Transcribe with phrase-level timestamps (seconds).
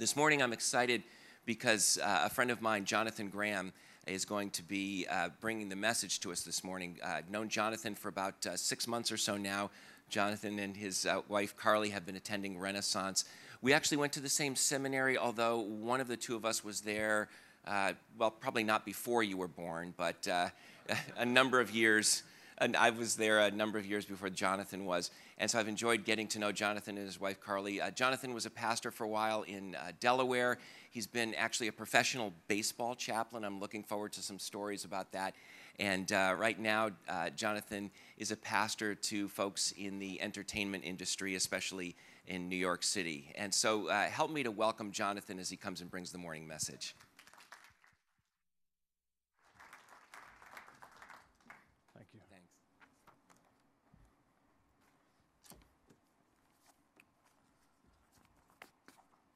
[0.00, 1.02] This morning I'm excited
[1.44, 3.70] because uh, a friend of mine, Jonathan Graham,
[4.06, 6.98] is going to be uh, bringing the message to us this morning.
[7.04, 9.70] Uh, I've known Jonathan for about uh, six months or so now.
[10.08, 13.26] Jonathan and his uh, wife Carly have been attending Renaissance.
[13.60, 16.80] We actually went to the same seminary, although one of the two of us was
[16.80, 17.28] there,
[17.66, 20.26] uh, well, probably not before you were born, but
[21.18, 22.22] a number of years
[22.60, 25.10] and I was there a number of years before Jonathan was.
[25.40, 27.80] And so I've enjoyed getting to know Jonathan and his wife Carly.
[27.80, 30.58] Uh, Jonathan was a pastor for a while in uh, Delaware.
[30.90, 33.42] He's been actually a professional baseball chaplain.
[33.42, 35.34] I'm looking forward to some stories about that.
[35.78, 41.36] And uh, right now, uh, Jonathan is a pastor to folks in the entertainment industry,
[41.36, 41.96] especially
[42.26, 43.32] in New York City.
[43.34, 46.46] And so uh, help me to welcome Jonathan as he comes and brings the morning
[46.46, 46.94] message.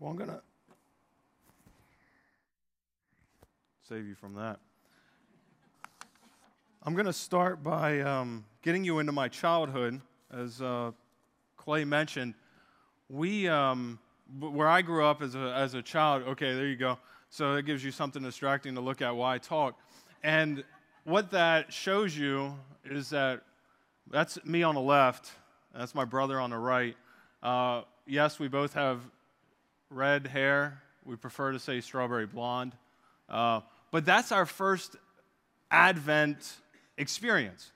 [0.04, 0.42] Well, I'm going to
[3.88, 4.60] save you from that.
[6.82, 10.02] I'm going to start by um, getting you into my childhood.
[10.30, 10.90] As uh,
[11.56, 12.34] Clay mentioned,
[13.08, 13.98] we, um,
[14.40, 16.98] where I grew up as a, as a child, okay, there you go.
[17.30, 19.78] So it gives you something distracting to look at while I talk.
[20.22, 20.64] And
[21.04, 22.52] what that shows you
[22.84, 23.40] is that
[24.10, 25.30] that's me on the left,
[25.74, 26.94] that's my brother on the right.
[27.42, 29.00] Uh, yes, we both have
[29.90, 30.82] red hair.
[31.04, 32.74] We prefer to say strawberry blonde.
[33.28, 34.96] Uh, but that's our first
[35.70, 36.56] Advent
[36.98, 37.72] experience.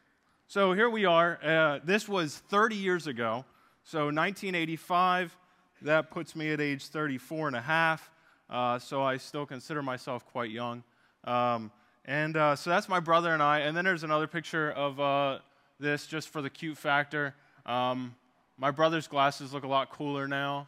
[0.46, 1.38] So here we are.
[1.42, 3.44] Uh, this was 30 years ago.
[3.84, 5.36] So 1985,
[5.82, 8.10] that puts me at age 34 and a half.
[8.48, 10.82] Uh, so I still consider myself quite young.
[11.24, 11.70] Um,
[12.04, 13.60] and uh, so that's my brother and I.
[13.60, 15.38] And then there's another picture of uh,
[15.78, 17.34] this just for the cute factor.
[17.66, 18.14] Um,
[18.56, 20.66] my brother's glasses look a lot cooler now.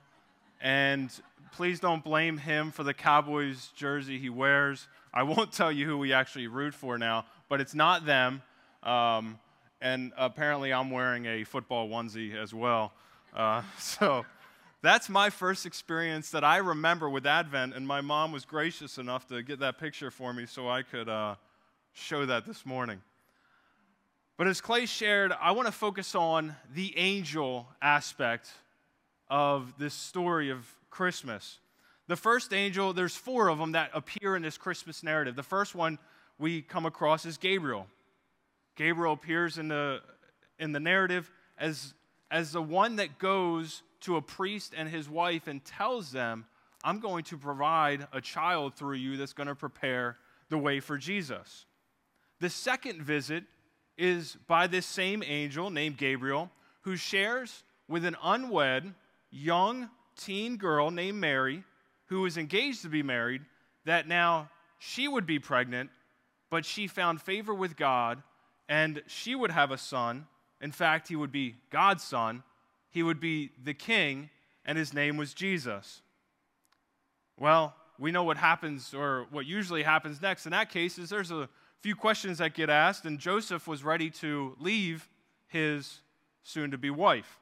[0.61, 1.11] And
[1.53, 4.89] please don't blame him for the Cowboys jersey he wears.
[5.13, 8.43] I won't tell you who we actually root for now, but it's not them.
[8.83, 9.39] Um,
[9.81, 12.93] and apparently, I'm wearing a football onesie as well.
[13.35, 14.25] Uh, so
[14.83, 19.29] that's my first experience that I remember with Advent, and my mom was gracious enough
[19.29, 21.35] to get that picture for me so I could uh,
[21.93, 23.01] show that this morning.
[24.37, 28.49] But as Clay shared, I want to focus on the angel aspect
[29.29, 31.59] of this story of Christmas.
[32.09, 35.37] The first angel, there's four of them that appear in this Christmas narrative.
[35.37, 35.99] The first one
[36.39, 37.87] we come across is Gabriel.
[38.77, 40.01] Gabriel appears in the,
[40.59, 41.95] in the narrative as,
[42.31, 46.47] as the one that goes to a priest and his wife and tells them,
[46.83, 50.17] I'm going to provide a child through you that's going to prepare
[50.49, 51.67] the way for Jesus.
[52.41, 53.45] The second visit
[53.99, 58.95] is by this same angel named Gabriel, who shares with an unwed
[59.31, 59.91] young
[60.21, 61.65] teen girl named Mary
[62.07, 63.43] who was engaged to be married
[63.85, 65.91] that now she would be pregnant,
[66.51, 68.23] but she found favor with God
[68.69, 70.27] and she would have a son.
[70.61, 72.43] In fact, he would be God's son.
[72.91, 74.31] He would be the king,
[74.65, 76.03] and his name was Jesus.
[77.37, 80.47] Well, we know what happens, or what usually happens next.
[80.47, 81.49] In that case, is there's a
[81.81, 85.09] few questions that get asked, and Joseph was ready to leave
[85.49, 86.01] his
[86.43, 87.39] soon to be wife.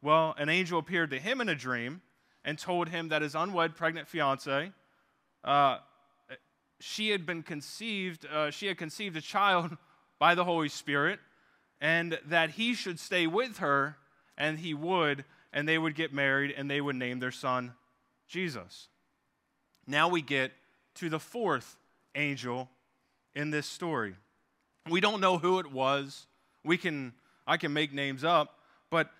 [0.00, 2.00] Well, an angel appeared to him in a dream
[2.44, 4.72] and told him that his unwed pregnant fiance,
[5.44, 5.78] uh,
[6.80, 9.76] she had been conceived, uh, she had conceived a child
[10.18, 11.18] by the Holy Spirit,
[11.80, 13.96] and that he should stay with her,
[14.36, 17.74] and he would, and they would get married, and they would name their son
[18.28, 18.88] Jesus.
[19.86, 20.52] Now we get
[20.96, 21.76] to the fourth
[22.14, 22.68] angel
[23.34, 24.14] in this story.
[24.88, 26.26] We don't know who it was.
[26.64, 27.12] We can,
[27.46, 28.58] I can make names up,
[28.90, 29.10] but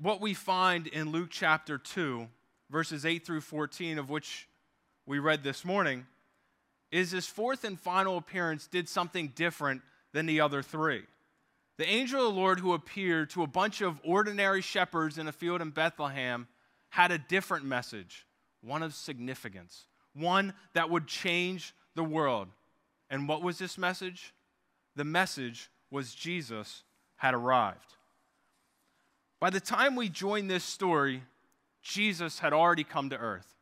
[0.00, 2.28] what we find in Luke chapter 2,
[2.70, 4.48] verses 8 through 14, of which
[5.06, 6.06] we read this morning,
[6.90, 9.82] is his fourth and final appearance did something different
[10.12, 11.02] than the other three.
[11.78, 15.32] The angel of the Lord who appeared to a bunch of ordinary shepherds in a
[15.32, 16.48] field in Bethlehem
[16.88, 18.26] had a different message,
[18.62, 22.48] one of significance, one that would change the world.
[23.10, 24.32] And what was this message?
[24.94, 26.82] The message was Jesus
[27.16, 27.94] had arrived.
[29.38, 31.22] By the time we join this story,
[31.86, 33.54] Jesus had already come to earth.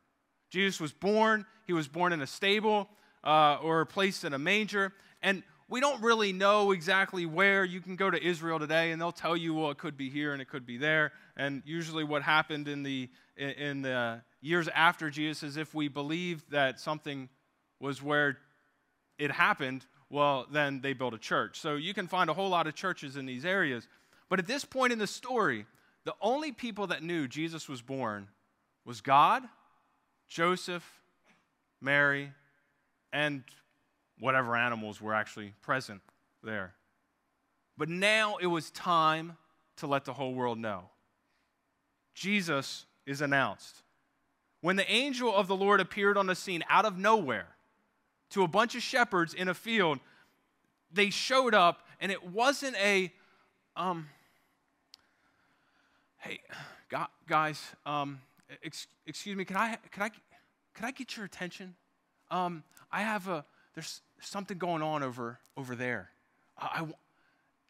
[0.49, 2.89] Jesus was born, he was born in a stable
[3.23, 4.93] uh, or placed in a manger.
[5.21, 7.63] And we don't really know exactly where.
[7.63, 10.33] You can go to Israel today and they'll tell you, well, it could be here
[10.33, 11.11] and it could be there.
[11.37, 16.47] And usually, what happened in the, in the years after Jesus is if we believe
[16.49, 17.29] that something
[17.79, 18.37] was where
[19.17, 21.59] it happened, well, then they built a church.
[21.59, 23.87] So you can find a whole lot of churches in these areas.
[24.29, 25.65] But at this point in the story,
[26.05, 28.27] the only people that knew Jesus was born
[28.85, 29.43] was God
[30.27, 30.83] Joseph,
[31.81, 32.31] Mary,
[33.13, 33.43] and
[34.19, 36.01] whatever animals were actually present
[36.43, 36.73] there.
[37.77, 39.37] But now it was time
[39.77, 40.89] to let the whole world know.
[42.13, 43.83] Jesus is announced.
[44.61, 47.47] When the angel of the Lord appeared on the scene out of nowhere
[48.31, 49.99] to a bunch of shepherds in a field,
[50.91, 53.13] they showed up, and it wasn't a,
[53.75, 54.07] um,
[56.25, 56.39] hey,
[57.27, 58.19] guys, um,
[58.63, 60.09] ex- excuse me, can I, can I,
[60.73, 61.75] can I get your attention?
[62.31, 63.45] Um, I have a,
[63.75, 66.09] there's something going on over, over there.
[66.57, 66.87] I, I,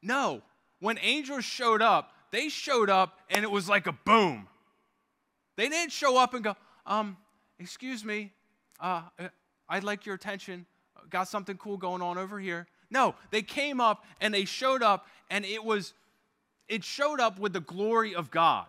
[0.01, 0.41] no,
[0.79, 4.47] when angels showed up, they showed up and it was like a boom.
[5.57, 6.55] They didn't show up and go,
[6.85, 7.17] um,
[7.59, 8.31] excuse me,
[8.79, 9.01] uh,
[9.67, 10.65] I'd like your attention.
[11.09, 12.67] Got something cool going on over here.
[12.89, 15.93] No, they came up and they showed up and it was,
[16.67, 18.65] it showed up with the glory of God.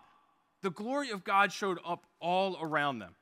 [0.61, 3.15] The glory of God showed up all around them.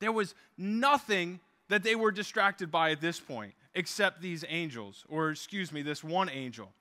[0.00, 5.30] There was nothing that they were distracted by at this point except these angels, or
[5.30, 6.72] excuse me, this one angel.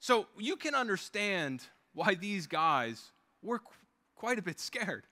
[0.00, 1.62] So you can understand
[1.94, 3.10] why these guys
[3.42, 3.72] were qu-
[4.14, 5.04] quite a bit scared.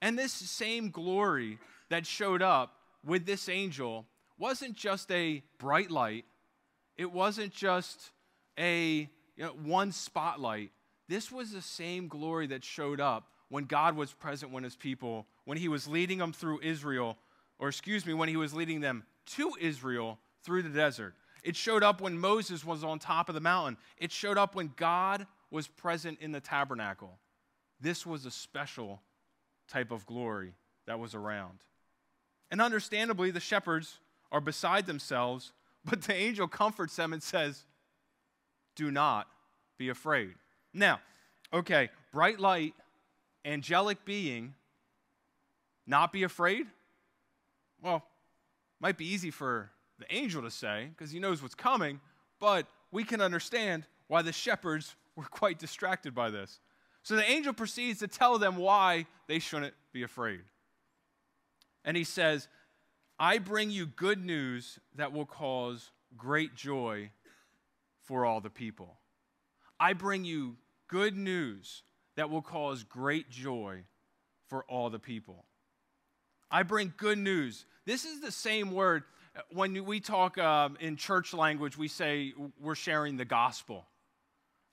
[0.00, 1.58] And this same glory
[1.90, 4.06] that showed up with this angel
[4.38, 6.24] wasn't just a bright light,
[6.96, 8.10] it wasn't just
[8.58, 9.08] a
[9.40, 10.70] you know, one spotlight.
[11.08, 15.26] This was the same glory that showed up when God was present when his people,
[15.46, 17.16] when he was leading them through Israel,
[17.58, 21.14] or excuse me, when he was leading them to Israel through the desert.
[21.42, 23.78] It showed up when Moses was on top of the mountain.
[23.96, 27.18] It showed up when God was present in the tabernacle.
[27.80, 29.00] This was a special
[29.68, 30.52] type of glory
[30.86, 31.60] that was around.
[32.50, 34.00] And understandably, the shepherds
[34.30, 35.52] are beside themselves,
[35.86, 37.64] but the angel comforts them and says,
[38.76, 39.26] Do not
[39.78, 40.34] be afraid.
[40.72, 41.00] Now,
[41.52, 42.74] okay, bright light,
[43.44, 44.54] angelic being,
[45.86, 46.66] not be afraid?
[47.82, 48.04] Well,
[48.80, 52.00] might be easy for the angel to say because he knows what's coming,
[52.38, 56.60] but we can understand why the shepherds were quite distracted by this.
[57.02, 60.40] So the angel proceeds to tell them why they shouldn't be afraid.
[61.84, 62.48] And he says,
[63.18, 67.10] I bring you good news that will cause great joy
[68.10, 68.98] for all the people.
[69.78, 70.56] I bring you
[70.88, 71.84] good news
[72.16, 73.84] that will cause great joy
[74.48, 75.44] for all the people.
[76.50, 77.66] I bring good news.
[77.86, 79.04] This is the same word
[79.52, 83.86] when we talk um, in church language, we say we're sharing the gospel.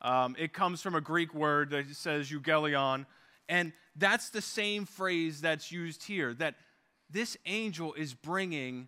[0.01, 3.05] Um, it comes from a Greek word that says euangelion,
[3.47, 6.33] and that's the same phrase that's used here.
[6.33, 6.55] That
[7.11, 8.87] this angel is bringing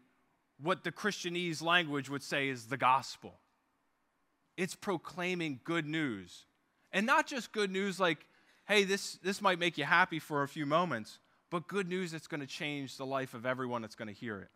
[0.60, 3.36] what the Christianese language would say is the gospel.
[4.60, 6.46] It's proclaiming good news,
[6.92, 8.28] and not just good news like,
[8.68, 11.20] "Hey, this this might make you happy for a few moments,"
[11.50, 14.38] but good news that's going to change the life of everyone that's going to hear
[14.42, 14.52] it.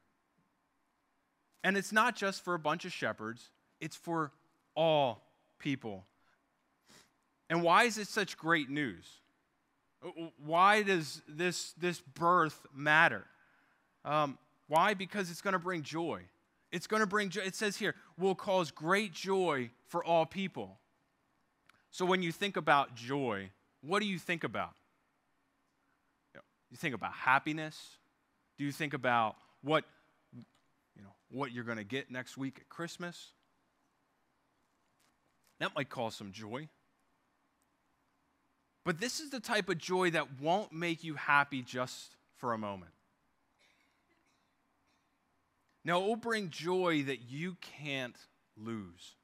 [1.64, 4.34] And it's not just for a bunch of shepherds, it's for
[4.76, 5.24] all
[5.58, 6.06] people.
[7.50, 9.06] And why is it such great news?
[10.46, 13.26] Why does this, this birth matter?
[14.04, 14.96] Um, why?
[14.96, 16.24] Because it's going to bring joy.
[16.74, 17.44] It's going to bring joy.
[17.44, 20.80] It says here, will cause great joy for all people.
[21.92, 24.74] So when you think about joy, what do you think about?
[26.72, 27.78] You think about happiness?
[28.58, 29.86] Do you think about what
[30.96, 33.32] you know, what you're going to get next week at Christmas.
[35.60, 36.68] That might cause some joy.
[38.84, 42.58] But this is the type of joy that won't make you happy just for a
[42.58, 42.93] moment.
[45.86, 48.16] Now, it will bring joy that you can't
[48.58, 49.16] lose.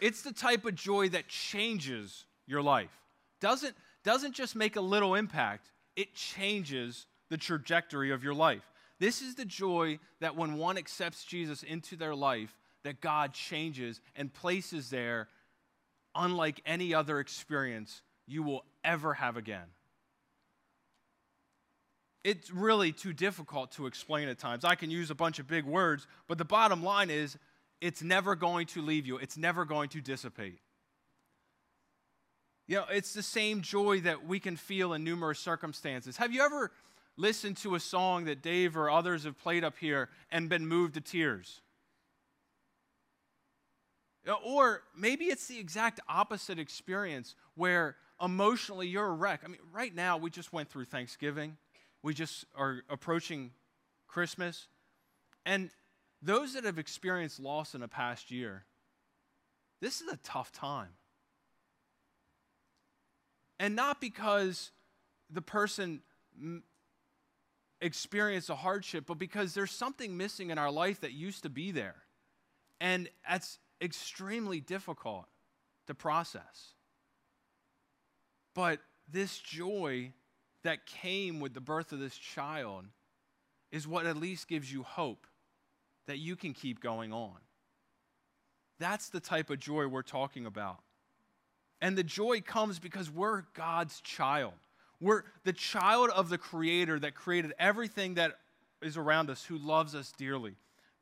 [0.00, 2.90] It's the type of joy that changes your life.
[3.40, 8.62] Doesn't, doesn't just make a little impact, it changes the trajectory of your life.
[8.98, 14.00] This is the joy that when one accepts Jesus into their life, that God changes
[14.14, 15.28] and places there
[16.14, 19.66] unlike any other experience you will ever have again.
[22.24, 24.64] It's really too difficult to explain at times.
[24.64, 27.36] I can use a bunch of big words, but the bottom line is
[27.80, 30.58] it's never going to leave you, it's never going to dissipate.
[32.66, 36.16] You know, it's the same joy that we can feel in numerous circumstances.
[36.16, 36.72] Have you ever
[37.16, 40.94] listened to a song that Dave or others have played up here and been moved
[40.94, 41.60] to tears.
[44.44, 49.42] Or maybe it's the exact opposite experience where emotionally you're a wreck.
[49.44, 51.58] I mean, right now we just went through Thanksgiving,
[52.04, 53.50] we just are approaching
[54.06, 54.68] Christmas.
[55.46, 55.70] And
[56.20, 58.66] those that have experienced loss in a past year,
[59.80, 60.90] this is a tough time.
[63.58, 64.70] And not because
[65.30, 66.02] the person
[67.80, 71.70] experience a hardship, but because there's something missing in our life that used to be
[71.70, 71.96] there.
[72.82, 75.24] And that's extremely difficult
[75.86, 76.74] to process.
[78.54, 78.80] But
[79.10, 80.12] this joy
[80.64, 82.84] that came with the birth of this child
[83.70, 85.26] is what at least gives you hope
[86.06, 87.36] that you can keep going on.
[88.78, 90.78] That's the type of joy we're talking about.
[91.80, 94.54] And the joy comes because we're God's child.
[95.00, 98.38] We're the child of the Creator that created everything that
[98.82, 100.54] is around us, who loves us dearly.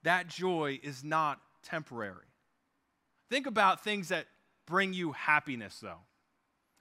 [0.02, 2.26] That joy is not temporary.
[3.30, 4.26] Think about things that
[4.66, 6.00] bring you happiness, though.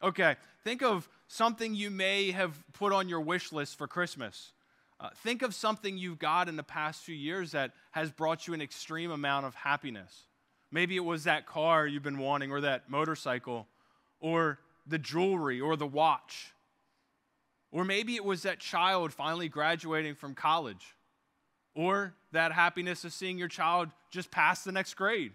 [0.04, 4.52] Okay, think of something you may have put on your wish list for Christmas.
[5.00, 8.54] Uh, think of something you've got in the past few years that has brought you
[8.54, 10.26] an extreme amount of happiness.
[10.72, 13.68] Maybe it was that car you've been wanting, or that motorcycle,
[14.20, 16.54] or the jewelry, or the watch.
[17.72, 20.96] Or maybe it was that child finally graduating from college,
[21.74, 25.32] or that happiness of seeing your child just pass the next grade.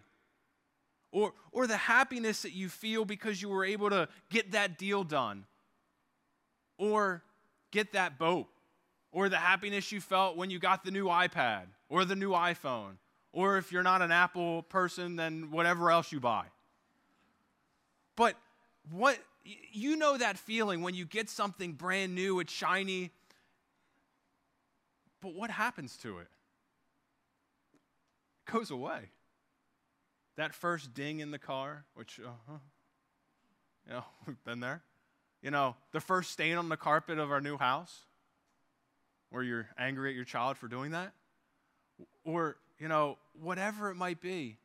[1.10, 5.02] Or, or the happiness that you feel because you were able to get that deal
[5.02, 5.46] done,
[6.78, 7.22] or
[7.70, 8.46] get that boat,
[9.12, 12.96] or the happiness you felt when you got the new iPad, or the new iPhone,
[13.32, 16.44] or if you're not an Apple person, then whatever else you buy.
[18.16, 18.36] But
[18.90, 23.10] what you know that feeling when you get something brand new, it's shiny.
[25.20, 26.28] But what happens to it?
[28.46, 29.10] It goes away.
[30.36, 32.58] That first ding in the car, which, uh-huh,
[33.86, 34.82] you know, we've been there.
[35.42, 38.04] You know, the first stain on the carpet of our new house,
[39.30, 41.12] where you're angry at your child for doing that.
[42.24, 44.58] Or you know, whatever it might be,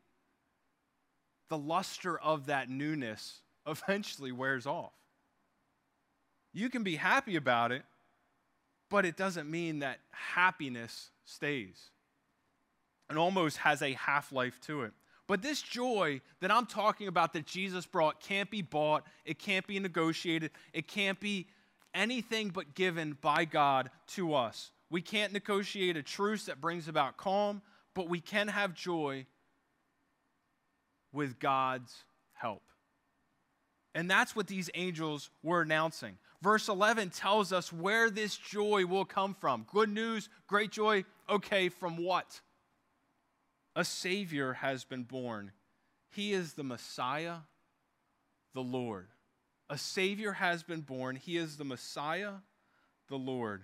[1.48, 4.92] the luster of that newness eventually wears off.
[6.52, 7.82] You can be happy about it,
[8.90, 11.90] but it doesn't mean that happiness stays.
[13.10, 14.92] It almost has a half life to it.
[15.32, 19.66] But this joy that I'm talking about that Jesus brought can't be bought, it can't
[19.66, 21.46] be negotiated, it can't be
[21.94, 24.72] anything but given by God to us.
[24.90, 27.62] We can't negotiate a truce that brings about calm
[27.94, 29.24] but we can have joy
[31.14, 32.64] with God's help.
[33.94, 36.18] And that's what these angels were announcing.
[36.42, 39.64] Verse 11 tells us where this joy will come from.
[39.72, 41.06] Good news, great joy.
[41.30, 42.42] Okay, from what?
[43.74, 45.52] A Savior has been born.
[46.10, 47.38] He is the Messiah,
[48.54, 49.08] the Lord.
[49.70, 51.16] A Savior has been born.
[51.16, 52.32] He is the Messiah,
[53.08, 53.62] the Lord.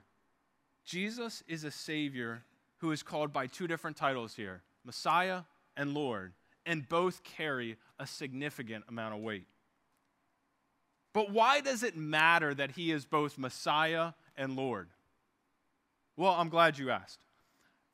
[0.85, 2.43] Jesus is a Savior
[2.79, 5.43] who is called by two different titles here Messiah
[5.77, 6.33] and Lord,
[6.65, 9.47] and both carry a significant amount of weight.
[11.13, 14.89] But why does it matter that he is both Messiah and Lord?
[16.17, 17.19] Well, I'm glad you asked.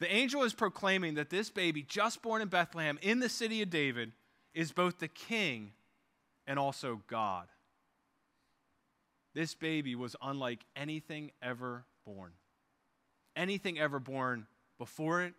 [0.00, 3.70] The angel is proclaiming that this baby, just born in Bethlehem in the city of
[3.70, 4.12] David,
[4.54, 5.72] is both the king
[6.46, 7.46] and also God.
[9.34, 12.32] This baby was unlike anything ever born.
[13.36, 14.46] Anything ever born
[14.78, 15.34] before it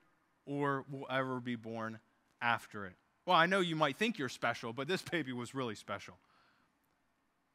[0.45, 1.99] or will ever be born
[2.41, 2.93] after it.
[3.25, 6.15] Well, I know you might think you're special, but this baby was really special.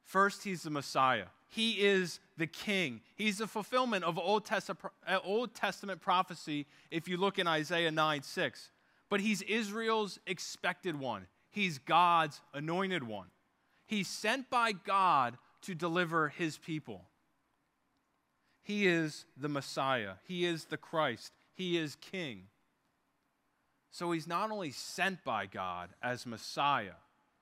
[0.05, 1.27] First, he's the Messiah.
[1.49, 3.01] He is the king.
[3.17, 7.91] He's the fulfillment of Old Testament, uh, Old Testament prophecy if you look in Isaiah
[7.91, 8.71] 9 6.
[9.09, 13.27] But he's Israel's expected one, he's God's anointed one.
[13.87, 17.03] He's sent by God to deliver his people.
[18.63, 22.45] He is the Messiah, he is the Christ, he is king.
[23.91, 26.95] So he's not only sent by God as Messiah,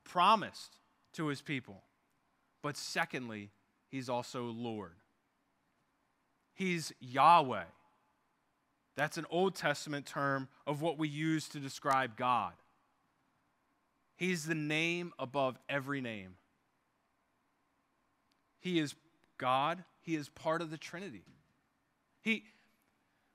[0.05, 0.79] promised
[1.13, 1.83] to his people,
[2.63, 3.51] but secondly,
[3.89, 4.95] he's also Lord.
[6.55, 7.65] He's Yahweh.
[8.97, 12.53] That's an Old Testament term of what we use to describe God.
[14.17, 16.35] He's the name above every name.
[18.59, 18.97] He is
[19.39, 21.23] God, He is part of the Trinity.
[22.23, 22.43] He,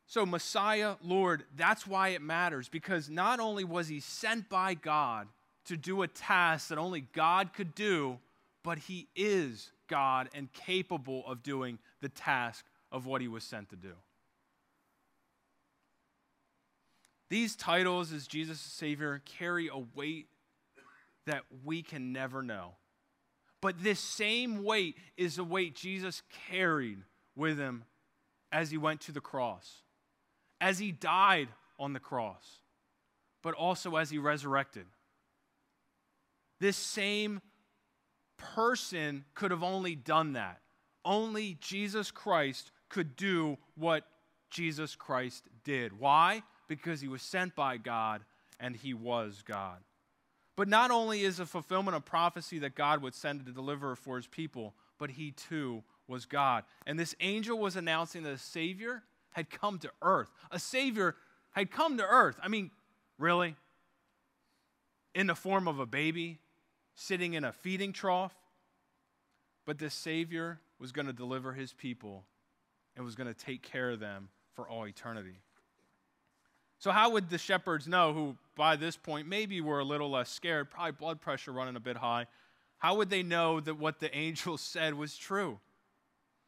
[0.05, 5.27] so, Messiah, Lord, that's why it matters because not only was he sent by God
[5.65, 8.19] to do a task that only God could do,
[8.63, 13.69] but he is God and capable of doing the task of what he was sent
[13.69, 13.93] to do.
[17.29, 20.27] These titles as Jesus' Savior carry a weight
[21.25, 22.75] that we can never know.
[23.61, 26.99] But this same weight is the weight Jesus carried
[27.35, 27.85] with him
[28.51, 29.83] as he went to the cross
[30.63, 32.61] as he died on the cross,
[33.41, 34.85] but also as he resurrected.
[36.61, 37.41] This same
[38.37, 40.59] person could have only done that.
[41.05, 44.05] Only Jesus Christ could do what
[44.49, 45.99] Jesus Christ did.
[45.99, 46.43] Why?
[46.67, 48.21] Because he was sent by God
[48.59, 49.79] and he was God.
[50.55, 54.17] But not only is a fulfillment of prophecy that God would send a deliverer for
[54.17, 56.63] his people, but he too was God.
[56.85, 60.29] And this angel was announcing that a Savior had come to earth.
[60.51, 61.15] A Savior
[61.51, 62.37] had come to earth.
[62.41, 62.69] I mean,
[63.17, 63.55] really?
[65.15, 66.39] In the form of a baby,
[66.95, 68.33] sitting in a feeding trough?
[69.65, 72.25] But this Savior was going to deliver his people
[72.95, 75.39] and was going to take care of them for all eternity.
[76.79, 80.29] So, how would the shepherds know, who by this point maybe were a little less
[80.29, 82.27] scared, probably blood pressure running a bit high,
[82.77, 85.59] how would they know that what the angel said was true?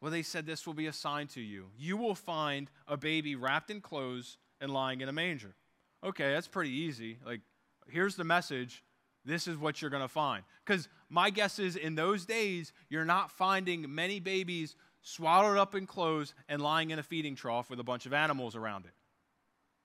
[0.01, 1.67] Well, they said, This will be a sign to you.
[1.77, 5.55] You will find a baby wrapped in clothes and lying in a manger.
[6.03, 7.17] Okay, that's pretty easy.
[7.25, 7.41] Like,
[7.87, 8.83] here's the message.
[9.25, 10.43] This is what you're going to find.
[10.63, 15.85] Because my guess is in those days, you're not finding many babies swallowed up in
[15.85, 18.93] clothes and lying in a feeding trough with a bunch of animals around it.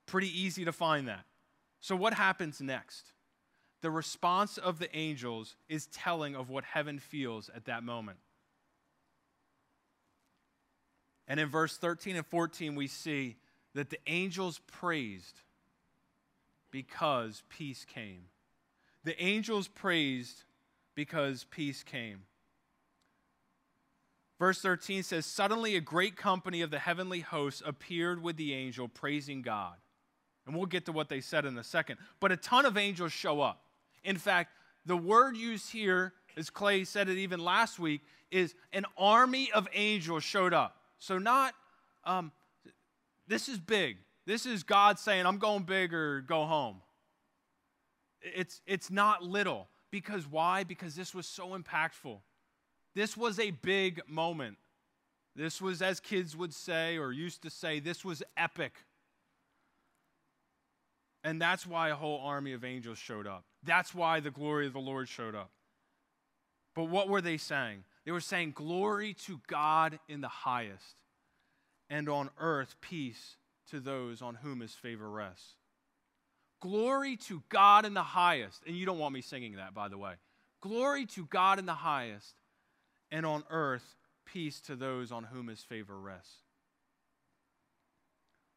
[0.06, 1.24] Pretty easy to find that.
[1.80, 3.12] So, what happens next?
[3.80, 8.18] The response of the angels is telling of what heaven feels at that moment.
[11.26, 13.36] And in verse 13 and 14, we see
[13.74, 15.40] that the angels praised
[16.70, 18.24] because peace came.
[19.04, 20.44] The angels praised
[20.94, 22.22] because peace came.
[24.38, 28.88] Verse 13 says, Suddenly a great company of the heavenly hosts appeared with the angel,
[28.88, 29.74] praising God.
[30.46, 31.98] And we'll get to what they said in a second.
[32.20, 33.62] But a ton of angels show up.
[34.02, 34.52] In fact,
[34.86, 39.68] the word used here, as Clay said it even last week, is an army of
[39.74, 40.76] angels showed up.
[40.98, 41.54] So, not,
[42.04, 42.32] um,
[43.28, 43.98] this is big.
[44.26, 46.80] This is God saying, I'm going big or go home.
[48.22, 49.68] It's, it's not little.
[49.90, 50.64] Because why?
[50.64, 52.18] Because this was so impactful.
[52.94, 54.56] This was a big moment.
[55.36, 58.72] This was, as kids would say or used to say, this was epic.
[61.22, 63.44] And that's why a whole army of angels showed up.
[63.62, 65.50] That's why the glory of the Lord showed up.
[66.74, 67.84] But what were they saying?
[68.04, 70.96] They were saying, Glory to God in the highest,
[71.90, 73.36] and on earth peace
[73.70, 75.56] to those on whom his favor rests.
[76.60, 78.62] Glory to God in the highest.
[78.66, 80.14] And you don't want me singing that, by the way.
[80.60, 82.34] Glory to God in the highest,
[83.10, 83.96] and on earth
[84.26, 86.36] peace to those on whom his favor rests.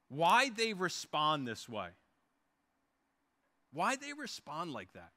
[0.09, 1.87] Why they respond this way?
[3.71, 5.11] Why they respond like that?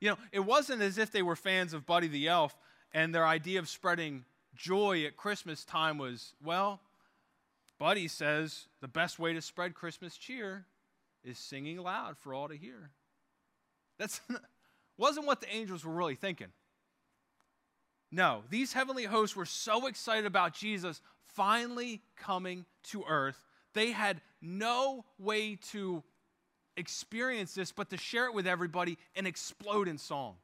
[0.00, 2.56] You know, it wasn't as if they were fans of Buddy the Elf
[2.92, 6.80] and their idea of spreading joy at Christmas time was, well,
[7.78, 10.66] Buddy says the best way to spread Christmas cheer
[11.24, 12.90] is singing loud for all to hear.
[13.98, 14.20] That's
[14.98, 16.48] wasn't what the angels were really thinking.
[18.10, 21.02] No, these heavenly hosts were so excited about Jesus
[21.34, 23.42] finally coming to earth.
[23.74, 26.02] They had no way to
[26.76, 30.36] experience this, but to share it with everybody and explode in song.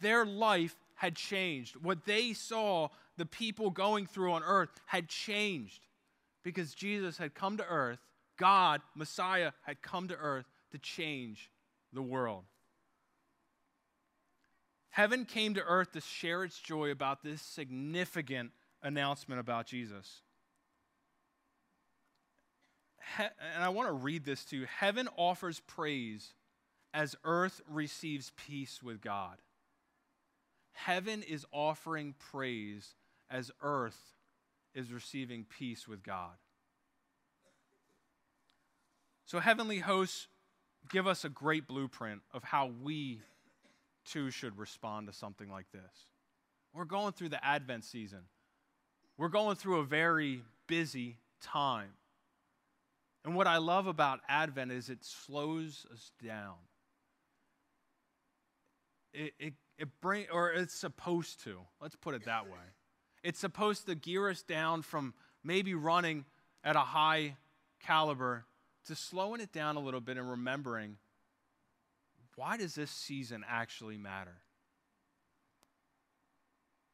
[0.00, 1.76] Their life had changed.
[1.76, 5.86] What they saw the people going through on earth had changed
[6.48, 7.98] because Jesus had come to earth.
[8.38, 11.50] God, Messiah, had come to earth to change
[11.92, 12.44] the world.
[14.90, 18.50] Heaven came to earth to share its joy about this significant
[18.82, 20.22] announcement about Jesus
[23.18, 24.66] and I want to read this to you.
[24.66, 26.34] Heaven offers praise
[26.92, 29.36] as earth receives peace with God.
[30.72, 32.94] Heaven is offering praise
[33.30, 34.14] as earth
[34.74, 36.36] is receiving peace with God.
[39.24, 40.28] So, heavenly hosts
[40.88, 43.20] give us a great blueprint of how we
[44.04, 46.06] too should respond to something like this.
[46.72, 48.22] We're going through the Advent season,
[49.16, 51.90] we're going through a very busy time.
[53.24, 56.54] And what I love about Advent is it slows us down.
[59.12, 61.58] It, it, it bring, or it's supposed to.
[61.80, 62.58] Let's put it that way.
[63.22, 66.24] It's supposed to gear us down from maybe running
[66.64, 67.36] at a high
[67.80, 68.44] caliber
[68.86, 70.96] to slowing it down a little bit and remembering
[72.36, 74.36] why does this season actually matter?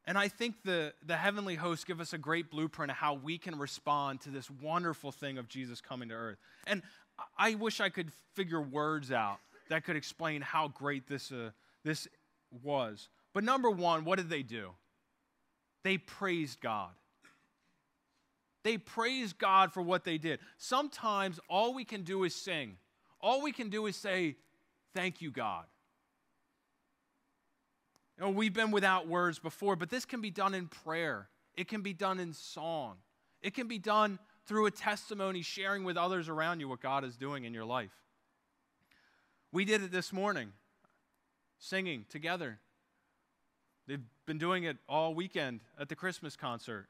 [0.07, 3.37] And I think the, the heavenly hosts give us a great blueprint of how we
[3.37, 6.39] can respond to this wonderful thing of Jesus coming to earth.
[6.67, 6.83] And
[7.39, 11.51] I wish I could figure words out that could explain how great this, uh,
[11.85, 12.09] this
[12.63, 13.09] was.
[13.33, 14.71] But number one, what did they do?
[15.85, 16.91] They praised God.
[18.65, 20.41] They praised God for what they did.
[20.57, 22.79] Sometimes all we can do is sing,
[23.21, 24.37] all we can do is say,
[24.95, 25.65] Thank you, God.
[28.17, 31.29] You know, we've been without words before, but this can be done in prayer.
[31.57, 32.97] It can be done in song.
[33.43, 37.17] It can be done through a testimony, sharing with others around you what God is
[37.17, 37.91] doing in your life.
[39.51, 40.53] We did it this morning,
[41.59, 42.61] singing together.
[43.87, 46.89] They've been doing it all weekend at the Christmas concert.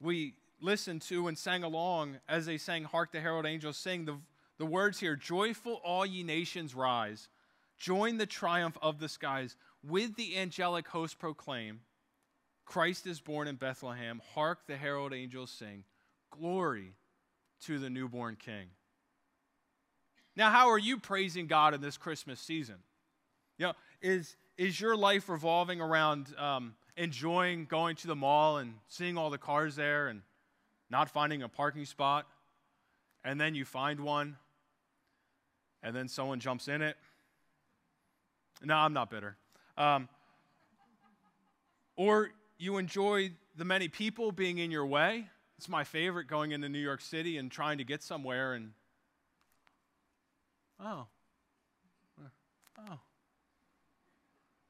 [0.00, 4.04] We listened to and sang along as they sang Hark the Herald Angels Sing.
[4.04, 4.18] The,
[4.58, 7.28] the words here Joyful, all ye nations rise.
[7.78, 9.56] Join the triumph of the skies.
[9.82, 11.80] With the angelic host proclaim
[12.64, 14.22] Christ is born in Bethlehem.
[14.34, 15.84] Hark the herald angels sing.
[16.30, 16.94] Glory
[17.66, 18.68] to the newborn King.
[20.36, 22.76] Now, how are you praising God in this Christmas season?
[23.58, 23.72] You know,
[24.02, 29.30] is, is your life revolving around um, enjoying going to the mall and seeing all
[29.30, 30.22] the cars there and
[30.90, 32.26] not finding a parking spot?
[33.24, 34.36] And then you find one,
[35.82, 36.96] and then someone jumps in it?
[38.62, 39.36] No, I'm not bitter.
[39.76, 40.08] Um,
[41.96, 45.28] or you enjoy the many people being in your way.
[45.58, 48.72] It's my favorite going into New York City and trying to get somewhere and,
[50.80, 51.06] oh,
[52.78, 52.98] oh.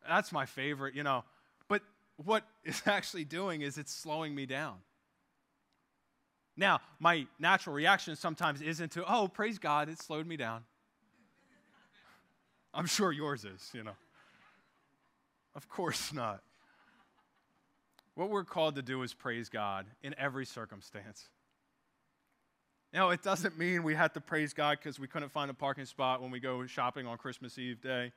[0.08, 1.24] That's my favorite, you know.
[1.68, 1.82] But
[2.16, 4.76] what it's actually doing is it's slowing me down.
[6.56, 10.62] Now, my natural reaction sometimes isn't to, oh, praise God, it slowed me down.
[12.74, 13.96] I'm sure yours is, you know.
[15.56, 16.42] Of course not.
[18.14, 21.28] What we're called to do is praise God in every circumstance.
[22.92, 25.84] Now, it doesn't mean we have to praise God because we couldn't find a parking
[25.84, 28.12] spot when we go shopping on Christmas Eve day,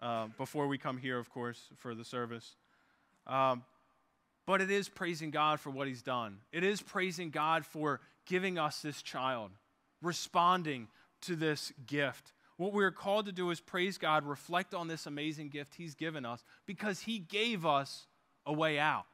[0.00, 2.56] uh, before we come here, of course, for the service.
[3.26, 3.64] Um,
[4.46, 6.38] but it is praising God for what He's done.
[6.52, 9.50] It is praising God for giving us this child,
[10.00, 10.88] responding
[11.22, 12.32] to this gift.
[12.56, 16.24] What we're called to do is praise God, reflect on this amazing gift He's given
[16.24, 18.06] us because He gave us
[18.46, 19.06] a way out.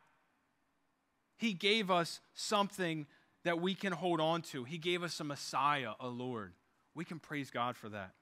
[1.36, 3.06] He gave us something
[3.44, 4.64] that we can hold on to.
[4.64, 6.52] He gave us a Messiah, a Lord.
[6.94, 8.12] We can praise God for that.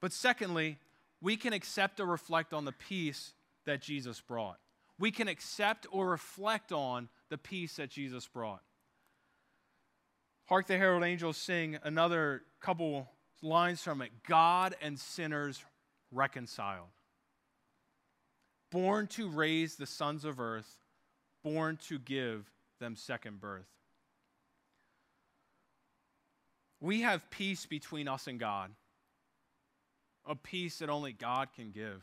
[0.00, 0.78] But secondly,
[1.20, 3.32] we can accept or reflect on the peace
[3.66, 4.58] that Jesus brought.
[4.98, 8.62] We can accept or reflect on the peace that Jesus brought.
[10.46, 13.08] Hark the Herald Angels sing another couple
[13.42, 15.64] lines from it God and sinners
[16.10, 16.88] reconciled.
[18.70, 20.78] Born to raise the sons of earth,
[21.42, 22.50] born to give
[22.80, 23.68] them second birth.
[26.80, 28.70] We have peace between us and God,
[30.26, 32.02] a peace that only God can give.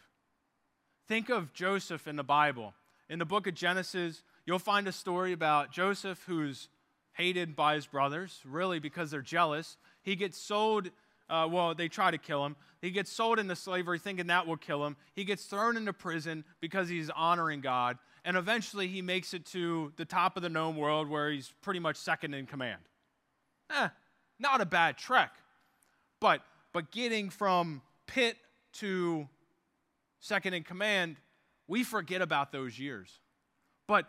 [1.07, 2.73] Think of Joseph in the Bible.
[3.10, 6.69] In the book of Genesis, you'll find a story about Joseph who's
[7.13, 9.77] hated by his brothers, really because they're jealous.
[10.01, 10.89] He gets sold,
[11.29, 12.55] uh, well, they try to kill him.
[12.81, 14.95] He gets sold into slavery thinking that will kill him.
[15.13, 19.91] He gets thrown into prison because he's honoring God and eventually he makes it to
[19.97, 22.81] the top of the known world where he's pretty much second in command.
[23.71, 23.89] Eh,
[24.39, 25.31] not a bad trek.
[26.19, 26.41] But
[26.73, 27.81] but getting from
[28.12, 28.36] pit
[28.74, 29.28] to
[30.19, 31.15] second in command,
[31.67, 33.19] we forget about those years.
[33.88, 34.06] But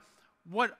[0.51, 0.77] what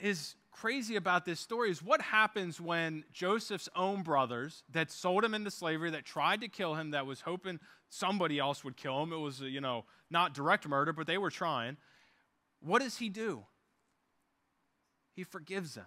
[0.00, 5.32] is crazy about this story is what happens when Joseph's own brothers that sold him
[5.32, 9.12] into slavery, that tried to kill him, that was hoping somebody else would kill him.
[9.12, 11.76] It was, you know, not direct murder, but they were trying.
[12.60, 13.44] What does he do?
[15.14, 15.86] He forgives them.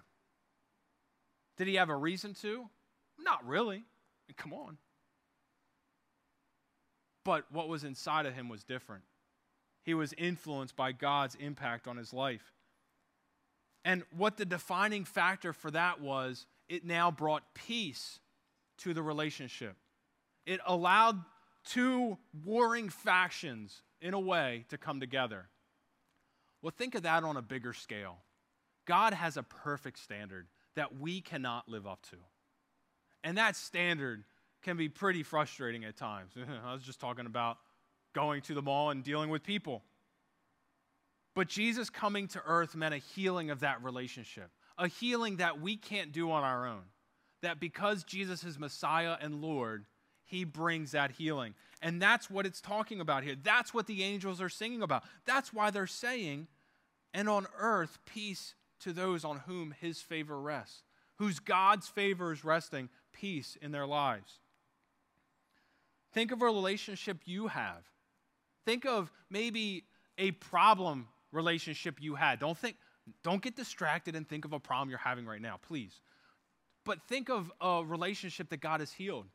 [1.57, 2.69] Did he have a reason to?
[3.19, 3.83] Not really.
[4.37, 4.77] Come on.
[7.29, 9.03] But what was inside of him was different.
[9.83, 12.55] He was influenced by God's impact on his life.
[13.85, 18.17] And what the defining factor for that was, it now brought peace
[18.79, 19.75] to the relationship.
[20.47, 21.23] It allowed
[21.63, 25.49] two warring factions, in a way, to come together.
[26.63, 28.17] Well, think of that on a bigger scale.
[28.87, 32.17] God has a perfect standard that we cannot live up to.
[33.23, 34.23] And that standard
[34.61, 36.33] can be pretty frustrating at times.
[36.65, 37.57] I was just talking about
[38.13, 39.83] going to the mall and dealing with people.
[41.35, 45.77] But Jesus coming to earth meant a healing of that relationship, a healing that we
[45.77, 46.83] can't do on our own.
[47.41, 49.85] That because Jesus is Messiah and Lord,
[50.25, 51.53] he brings that healing.
[51.81, 53.35] And that's what it's talking about here.
[53.41, 55.03] That's what the angels are singing about.
[55.25, 56.47] That's why they're saying,
[57.13, 60.83] and on earth, peace to those on whom his favor rests,
[61.17, 64.39] whose God's favor is resting, peace in their lives.
[66.13, 67.83] Think of a relationship you have.
[68.65, 69.85] Think of maybe
[70.17, 72.39] a problem relationship you had.
[72.39, 72.75] Don't think
[73.23, 76.01] don't get distracted and think of a problem you're having right now, please.
[76.85, 79.25] But think of a relationship that God has healed.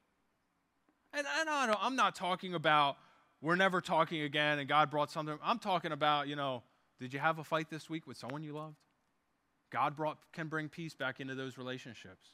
[1.12, 2.96] And, and I know, I'm not talking about
[3.40, 5.38] we're never talking again and God brought something.
[5.42, 6.62] I'm talking about, you know,
[6.98, 8.76] did you have a fight this week with someone you loved?
[9.70, 12.28] God brought, can bring peace back into those relationships.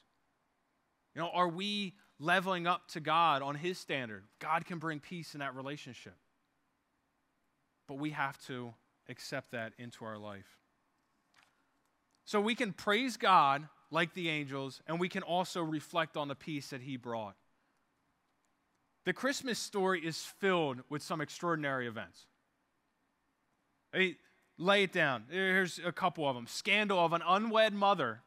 [1.15, 4.23] You know, are we leveling up to God on His standard?
[4.39, 6.15] God can bring peace in that relationship.
[7.87, 8.73] But we have to
[9.09, 10.57] accept that into our life.
[12.23, 16.35] So we can praise God like the angels, and we can also reflect on the
[16.35, 17.35] peace that He brought.
[19.03, 22.27] The Christmas story is filled with some extraordinary events.
[23.91, 24.17] Hey,
[24.57, 25.23] lay it down.
[25.29, 26.45] Here's a couple of them.
[26.47, 28.21] Scandal of an unwed mother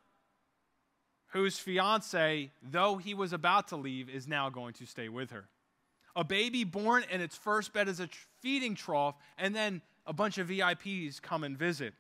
[1.35, 5.49] whose fiance, though he was about to leave, is now going to stay with her.
[6.14, 8.09] A baby born in its first bed as a
[8.40, 11.92] feeding trough, and then a bunch of VIPs come and visit.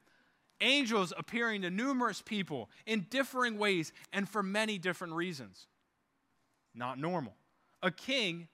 [0.60, 5.66] Angels appearing to numerous people in differing ways and for many different reasons.
[6.72, 7.34] Not normal.
[7.82, 8.46] A king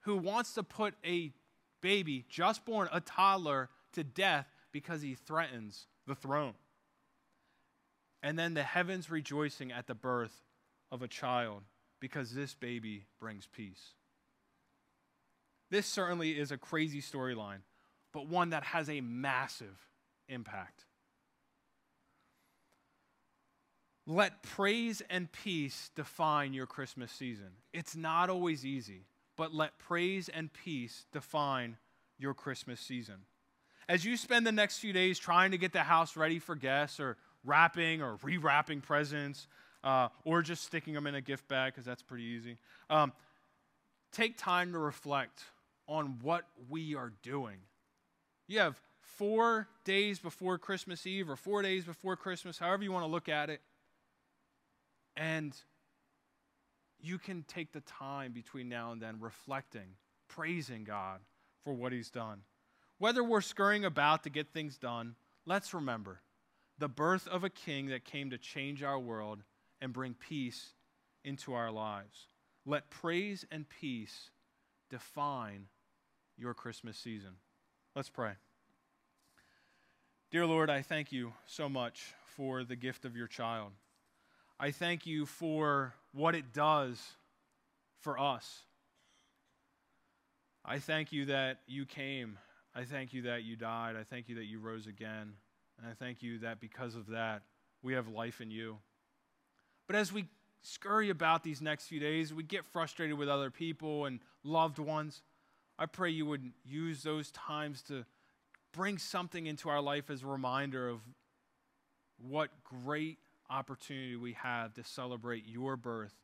[0.00, 1.32] who wants to put a
[1.80, 6.52] baby, just born, a toddler, to death because he threatens the throne.
[8.22, 10.42] And then the heavens rejoicing at the birth
[10.90, 11.62] of a child
[12.00, 13.94] because this baby brings peace.
[15.70, 17.60] This certainly is a crazy storyline,
[18.12, 19.78] but one that has a massive
[20.28, 20.84] impact.
[24.06, 27.50] Let praise and peace define your Christmas season.
[27.72, 29.04] It's not always easy
[29.40, 31.78] but let praise and peace define
[32.18, 33.14] your Christmas season.
[33.88, 37.00] As you spend the next few days trying to get the house ready for guests
[37.00, 39.46] or wrapping or rewrapping presents
[39.82, 43.12] uh, or just sticking them in a gift bag because that's pretty easy, um,
[44.12, 45.42] take time to reflect
[45.86, 47.56] on what we are doing.
[48.46, 53.04] You have four days before Christmas Eve or four days before Christmas, however you want
[53.04, 53.60] to look at it.
[55.16, 55.54] And
[57.02, 59.96] you can take the time between now and then reflecting,
[60.28, 61.20] praising God
[61.64, 62.42] for what He's done.
[62.98, 65.14] Whether we're scurrying about to get things done,
[65.46, 66.20] let's remember
[66.80, 69.42] the birth of a king that came to change our world
[69.82, 70.70] and bring peace
[71.22, 72.26] into our lives.
[72.64, 74.30] Let praise and peace
[74.88, 75.66] define
[76.38, 77.32] your Christmas season.
[77.94, 78.32] Let's pray.
[80.30, 83.72] Dear Lord, I thank you so much for the gift of your child.
[84.58, 86.98] I thank you for what it does
[88.00, 88.62] for us.
[90.64, 92.38] I thank you that you came.
[92.74, 93.96] I thank you that you died.
[93.96, 95.34] I thank you that you rose again.
[95.80, 97.42] And I thank you that because of that,
[97.82, 98.76] we have life in you.
[99.86, 100.26] But as we
[100.62, 105.22] scurry about these next few days, we get frustrated with other people and loved ones.
[105.78, 108.04] I pray you would use those times to
[108.72, 111.00] bring something into our life as a reminder of
[112.18, 116.14] what great opportunity we have to celebrate your birth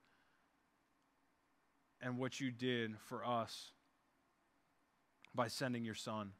[2.03, 3.71] and what you did for us
[5.35, 6.33] by sending your son.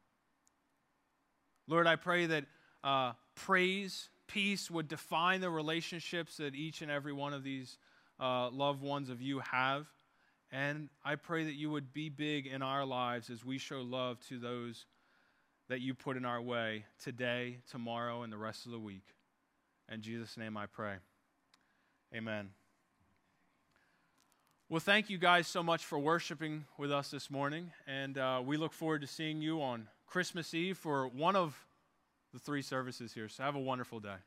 [1.67, 2.45] Lord, I pray that
[2.83, 7.77] uh, praise, peace would define the relationships that each and every one of these
[8.19, 9.87] uh, loved ones of you have.
[10.51, 14.19] And I pray that you would be big in our lives as we show love
[14.29, 14.85] to those
[15.67, 19.03] that you put in our way today, tomorrow, and the rest of the week.
[19.91, 20.95] In Jesus' name I pray.
[22.15, 22.49] Amen.
[24.69, 27.71] Well, thank you guys so much for worshiping with us this morning.
[27.85, 31.66] And uh, we look forward to seeing you on Christmas Eve for one of
[32.37, 33.27] the three services here.
[33.27, 34.17] So have a wonderful day.